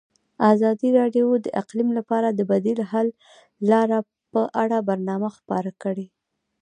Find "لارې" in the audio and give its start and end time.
3.69-3.99